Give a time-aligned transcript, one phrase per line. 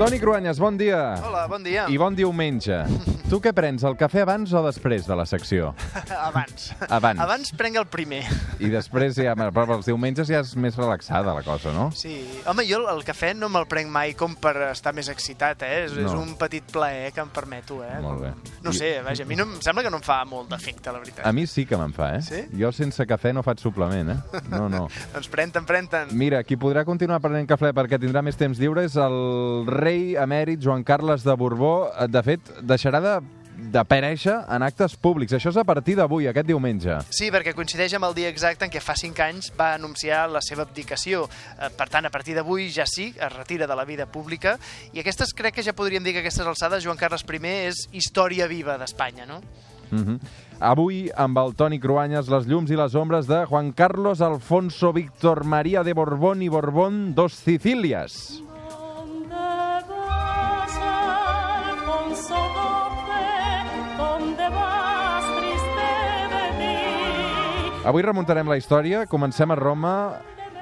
[0.00, 1.12] Toni Cruanyes, bon dia.
[1.20, 1.82] Hola, bon dia.
[1.92, 2.78] I bon diumenge.
[3.28, 5.74] Tu què prens, el cafè abans o després de la secció?
[6.30, 6.70] Abans.
[6.88, 7.20] Abans.
[7.20, 8.22] Abans prenc el primer.
[8.64, 11.90] I després ja, però els diumenges ja és més relaxada la cosa, no?
[11.94, 12.14] Sí.
[12.48, 15.82] Home, jo el cafè no me'l prenc mai com per estar més excitat, eh?
[15.84, 16.16] És, és No.
[16.24, 18.00] un petit plaer que em permeto, eh?
[18.02, 18.32] Molt bé.
[18.64, 20.88] No I- sé, vaja, a mi no, em sembla que no em fa molt d'efecte,
[20.96, 21.26] la veritat.
[21.28, 22.24] A mi sí que me'n fa, eh?
[22.24, 22.42] Sí?
[22.58, 24.42] Jo sense cafè no faig suplement, eh?
[24.48, 24.86] No, no.
[25.14, 26.16] Doncs pren-te'n, pren-te'n.
[26.16, 29.20] Mira, qui podrà continuar prenent cafè perquè tindrà més temps lliure és el
[29.68, 29.89] rei
[30.20, 31.90] emèrit Joan Carles de Borbó.
[32.08, 33.18] De fet, deixarà de
[33.60, 35.34] d'aparèixer en actes públics.
[35.36, 36.96] Això és a partir d'avui, aquest diumenge.
[37.12, 40.42] Sí, perquè coincideix amb el dia exacte en què fa 5 anys va anunciar la
[40.44, 41.26] seva abdicació.
[41.58, 44.56] Eh, Per tant, a partir d'avui ja sí, es retira de la vida pública
[44.92, 48.46] i aquestes, crec que ja podríem dir que aquestes alçades Joan Carles I és història
[48.48, 49.40] viva d'Espanya, no?
[49.90, 50.18] Uh
[50.60, 55.44] Avui, amb el Toni Cruanyes, les llums i les ombres de Juan Carlos Alfonso Víctor
[55.44, 58.42] María de Borbón y Borbón dos Sicilias.
[67.80, 69.06] Avui remuntarem la història.
[69.08, 69.92] Comencem a Roma.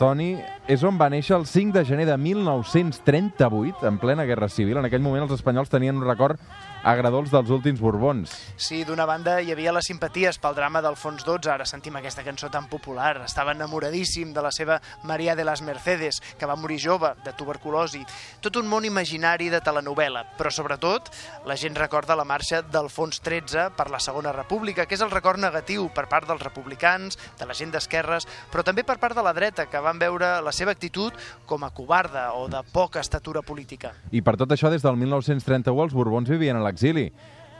[0.00, 0.32] Toni,
[0.66, 4.78] és on va néixer el 5 de gener de 1938, en plena Guerra Civil.
[4.80, 6.40] En aquell moment els espanyols tenien un record
[6.84, 8.32] agradolç dels últims Borbons.
[8.60, 12.50] Sí, d'una banda hi havia les simpaties pel drama d'Alfons XII, ara sentim aquesta cançó
[12.52, 17.14] tan popular, estava enamoradíssim de la seva Maria de las Mercedes, que va morir jove,
[17.24, 18.04] de tuberculosi.
[18.44, 21.08] Tot un món imaginari de telenovela, però sobretot
[21.48, 25.40] la gent recorda la marxa d'Alfons XIII per la Segona República, que és el record
[25.40, 29.32] negatiu per part dels republicans, de la gent d'esquerres, però també per part de la
[29.36, 31.14] dreta, que van veure la seva actitud
[31.50, 33.92] com a covarda o de poca estatura política.
[34.14, 37.10] I per tot això, des del 1931 els Borbons vivien a l'exili.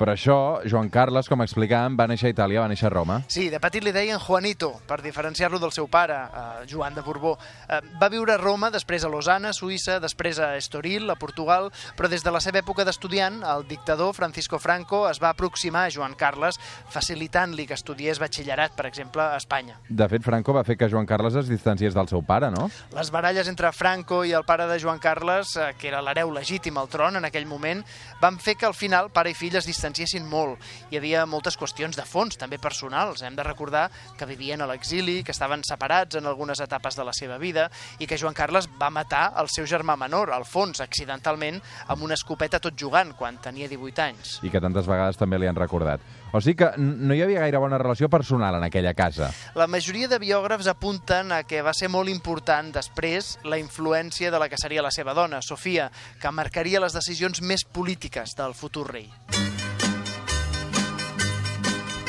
[0.00, 3.18] Per això, Joan Carles, com explicàvem, va néixer a Itàlia, va néixer a Roma.
[3.28, 7.34] Sí, de petit li deien Juanito, per diferenciar-lo del seu pare, eh, Joan de Borbó.
[7.68, 12.08] Eh, va viure a Roma, després a Lausanne, Suïssa, després a Estoril, a Portugal, però
[12.08, 16.14] des de la seva època d'estudiant, el dictador Francisco Franco es va aproximar a Joan
[16.14, 16.56] Carles,
[16.88, 19.76] facilitant-li que estudiés batxillerat, per exemple, a Espanya.
[19.86, 22.70] De fet, Franco va fer que Joan Carles es distanciés del seu pare, no?
[22.96, 26.78] Les baralles entre Franco i el pare de Joan Carles, eh, que era l'hereu legítim
[26.78, 27.84] al tron en aquell moment,
[28.22, 29.89] van fer que al final pare i fill es distanciessin
[30.30, 30.58] molt.
[30.90, 33.22] Hi havia moltes qüestions de fons, també personals.
[33.22, 37.12] Hem de recordar que vivien a l'exili, que estaven separats en algunes etapes de la
[37.12, 42.02] seva vida i que Joan Carles va matar el seu germà menor, Alfons, accidentalment, amb
[42.02, 44.38] una escopeta tot jugant, quan tenia 18 anys.
[44.42, 46.00] I que tantes vegades també li han recordat.
[46.32, 49.32] O sigui que no hi havia gaire bona relació personal en aquella casa.
[49.58, 54.38] La majoria de biògrafs apunten a que va ser molt important després la influència de
[54.38, 55.90] la que seria la seva dona, Sofia,
[56.22, 59.10] que marcaria les decisions més polítiques del futur rei.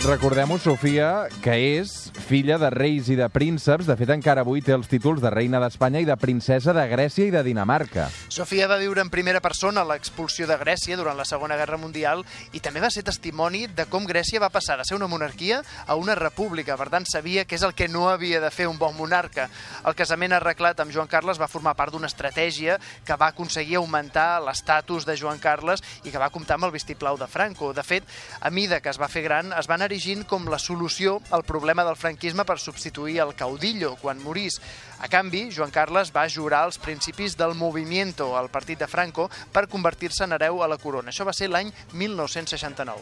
[0.01, 3.87] Recordem-ho, Sofia, que és filla de reis i de prínceps.
[3.89, 7.25] De fet, encara avui té els títols de reina d'Espanya i de princesa de Grècia
[7.27, 8.07] i de Dinamarca.
[8.31, 12.23] Sofia va viure en primera persona l'expulsió de Grècia durant la Segona Guerra Mundial
[12.53, 15.97] i també va ser testimoni de com Grècia va passar de ser una monarquia a
[15.99, 16.77] una república.
[16.79, 19.49] Per tant, sabia que és el que no havia de fer un bon monarca.
[19.85, 24.41] El casament arreglat amb Joan Carles va formar part d'una estratègia que va aconseguir augmentar
[24.45, 27.73] l'estatus de Joan Carles i que va comptar amb el vistiplau de Franco.
[27.73, 28.07] De fet,
[28.39, 31.43] a mida que es va fer gran, es va anar erigint com la solució al
[31.43, 34.59] problema del franquisme per substituir el caudillo quan morís.
[34.99, 39.69] A canvi, Joan Carles va jurar els principis del Movimiento, el partit de Franco, per
[39.71, 41.09] convertir-se en hereu a la corona.
[41.09, 42.99] Això va ser l'any 1969.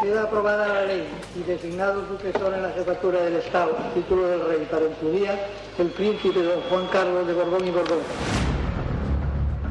[0.00, 1.04] Queda aprobada la ley
[1.34, 5.34] y designado sucesor en la jefatura del Estado, título del rey, para en su día,
[5.78, 8.43] el príncipe don Juan Carlos de Borbón y Borbón.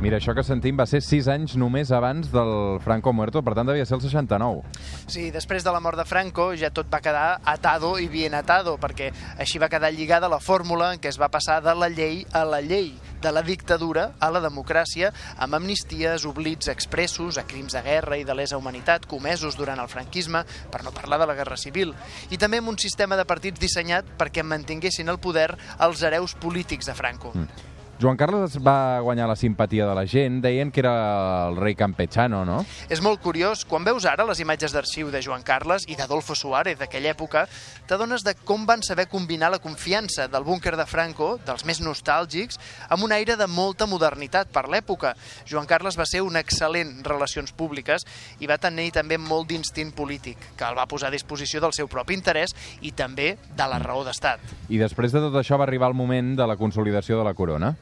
[0.03, 2.50] Mira, això que sentim va ser sis anys només abans del
[2.84, 4.66] Franco Muerto, per tant devia ser el 69.
[5.08, 8.74] Sí, després de la mort de Franco ja tot va quedar atado i bien atado,
[8.81, 12.25] perquè així va quedar lligada la fórmula en què es va passar de la llei
[12.36, 12.91] a la llei,
[13.24, 18.28] de la dictadura a la democràcia, amb amnisties, oblits expressos a crims de guerra i
[18.28, 21.96] de lesa humanitat comesos durant el franquisme, per no parlar de la Guerra Civil,
[22.28, 26.91] i també amb un sistema de partits dissenyat perquè mantinguessin el poder els hereus polítics
[26.91, 27.32] de Franco.
[27.32, 27.72] Mm.
[28.03, 32.41] Joan Carles va guanyar la simpatia de la gent, deien que era el rei campechano,
[32.44, 32.58] no?
[32.91, 36.76] És molt curiós, quan veus ara les imatges d'arxiu de Joan Carles i d'Adolfo Suárez
[36.82, 37.46] d'aquella època,
[37.88, 42.59] t'adones de com van saber combinar la confiança del búnquer de Franco, dels més nostàlgics,
[42.91, 45.14] amb un aire de molta modernitat per l'època.
[45.47, 48.03] Joan Carles va ser un excel·lent relacions públiques
[48.44, 51.88] i va tenir també molt d'instint polític, que el va posar a disposició del seu
[51.88, 52.52] propi interès
[52.84, 54.44] i també de la raó d'estat.
[54.67, 57.78] I després de tot això va arribar el moment de la consolidació de la corona.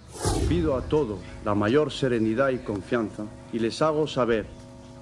[0.48, 3.24] Pido a todos la mayor serenidad y confianza
[3.54, 4.46] y les hago saber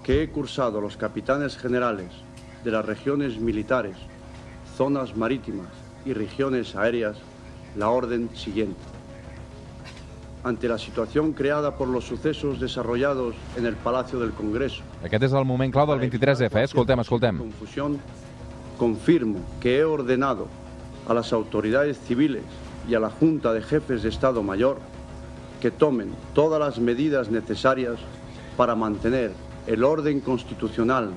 [0.04, 2.12] que he cursado los capitanes generales
[2.64, 3.96] de las regiones militares,
[4.78, 5.70] zonas marítimas
[6.06, 7.18] y regiones aéreas
[7.76, 8.80] la orden siguiente.
[10.44, 14.84] ante la situación creada por los sucesos desarrollados en el Palacio del Congreso.
[15.04, 16.64] Aquest és el moment clau del 23F, eh?
[16.64, 17.38] Escoltem, escoltem.
[17.38, 18.00] Confusión,
[18.78, 20.48] confirmo que he ordenado
[21.08, 22.44] a las autoridades civiles
[22.88, 24.80] y a la Junta de Jefes de Estado Mayor
[25.60, 28.00] que tomen todas las medidas necesarias
[28.58, 29.32] para mantener
[29.68, 31.12] el orden constitucional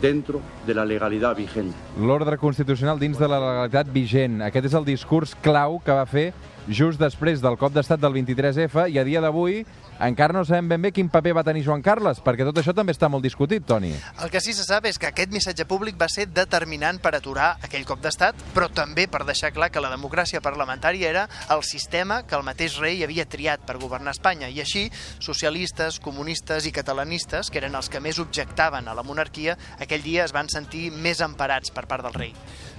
[0.00, 1.76] dentro de la legalidad vigente.
[1.98, 4.42] L'ordre constitucional dins de la legalitat vigent.
[4.42, 6.32] Aquest és el discurs clau que va fer
[6.68, 9.62] just després del cop d'estat del 23F i a dia d'avui
[10.00, 12.90] encara no sabem ben bé quin paper va tenir Joan Carles, perquè tot això també
[12.92, 13.92] està molt discutit, Toni.
[14.24, 17.52] El que sí se sap és que aquest missatge públic va ser determinant per aturar
[17.62, 21.24] aquell cop d'estat, però també per deixar clar que la democràcia parlamentària era
[21.54, 24.50] el sistema que el mateix rei havia triat per governar Espanya.
[24.50, 24.88] I així,
[25.22, 30.26] socialistes, comunistes i catalanistes, que eren els que més objectaven a la monarquia, aquell dia
[30.26, 32.34] es van sentir més emparats per part del rei.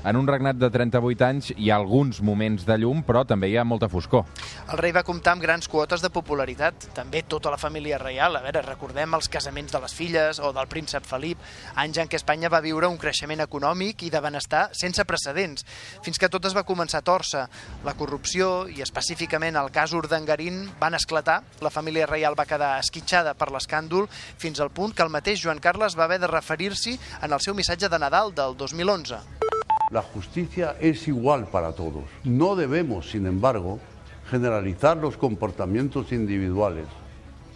[0.06, 3.56] En un regnat de 38 anys hi ha alguns moments de llum, però també hi
[3.58, 4.26] ha molta foscor.
[4.72, 8.36] El rei va comptar amb grans quotes de popularitat, també tota la família reial.
[8.36, 11.42] A veure, recordem els casaments de les filles o del príncep Felip,
[11.76, 15.66] anys en què Espanya va viure un creixement econòmic i de benestar sense precedents,
[16.06, 17.46] fins que tot es va començar a torça.
[17.86, 23.36] La corrupció i específicament el cas Urdangarín van esclatar, la família reial va quedar esquitxada
[23.36, 27.34] per l'escàndol fins al punt que el mateix Joan Carles va haver de referir-s'hi en
[27.34, 29.45] el seu missatge de Nadal del 2011.
[29.92, 32.04] La justicia es igual para todos.
[32.24, 33.80] No debemos, sin embargo,
[34.30, 36.88] generalizar los comportamientos individuales,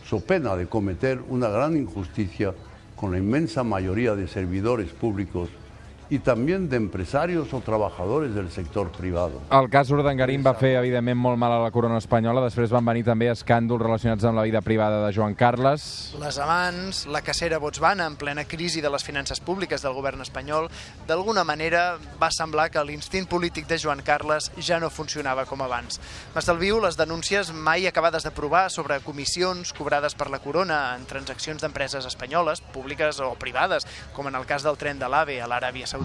[0.05, 2.53] so pena de cometer una gran injusticia
[2.95, 5.49] con la inmensa mayoría de servidores públicos
[6.09, 9.41] y también de empresarios o trabajadores del sector privado.
[9.51, 12.41] El cas Urdangarín va fer, evidentment, molt mal a la corona espanyola.
[12.41, 16.15] Després van venir també escàndols relacionats amb la vida privada de Joan Carles.
[16.19, 20.69] Les amants, la cacera Botswana en plena crisi de les finances públiques del govern espanyol,
[21.07, 26.01] d'alguna manera va semblar que l'instint polític de Joan Carles ja no funcionava com abans.
[26.33, 31.61] M'estalvio les denúncies mai acabades de provar sobre comissions cobrades per la corona en transaccions
[31.61, 33.85] d'empreses espanyoles, públiques o privades,
[34.15, 35.98] com en el cas del tren de l'AVE a l'Aràbia Saudita.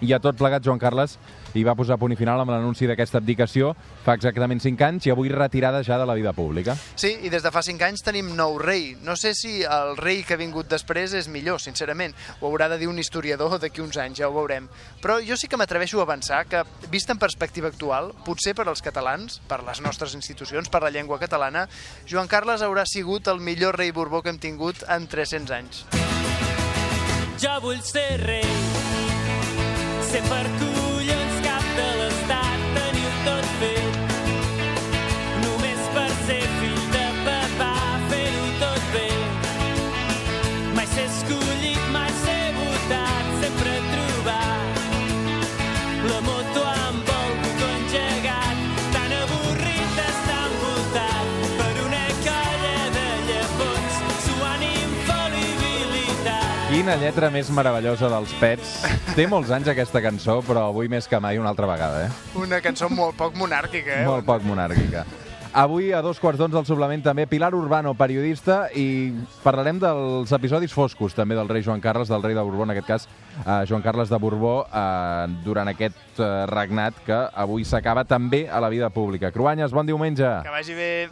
[0.00, 1.16] I a tot plegat, Joan Carles
[1.56, 3.72] hi va posar punt i final amb l'anunci d'aquesta abdicació
[4.04, 6.76] fa exactament 5 anys i avui retirada ja de la vida pública.
[6.94, 8.92] Sí, i des de fa 5 anys tenim nou rei.
[9.02, 12.14] No sé si el rei que ha vingut després és millor, sincerament.
[12.40, 14.68] Ho haurà de dir un historiador d'aquí uns anys, ja ho veurem.
[15.02, 16.62] Però jo sí que m'atreveixo a avançar que,
[16.92, 21.18] vist en perspectiva actual, potser per als catalans, per les nostres institucions, per la llengua
[21.18, 21.66] catalana,
[22.06, 25.84] Joan Carles haurà sigut el millor rei Borbó que hem tingut en 300 anys.
[27.38, 28.46] Jo vull ser rei,
[30.08, 33.87] ser per collons cap de l'estat, tenir-ho tot fet.
[56.78, 58.68] Quina lletra més meravellosa dels Pets.
[59.16, 62.36] Té molts anys aquesta cançó, però avui més que mai una altra vegada, eh?
[62.38, 64.04] Una cançó molt poc monàrquica, eh?
[64.06, 65.02] Molt poc monàrquica.
[65.58, 69.10] Avui, a dos quarts d'onze, al suplement també, Pilar Urbano, periodista, i
[69.42, 72.86] parlarem dels episodis foscos també del rei Joan Carles, del rei de Borbó, en aquest
[72.86, 73.08] cas,
[73.40, 78.62] eh, Joan Carles de Borbó, eh, durant aquest eh, regnat que avui s'acaba també a
[78.62, 79.32] la vida pública.
[79.34, 80.30] Cruanyes, bon diumenge!
[80.46, 81.08] Que vagi bé.